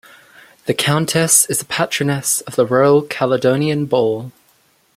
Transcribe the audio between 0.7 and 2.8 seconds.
Countess is a Patroness of the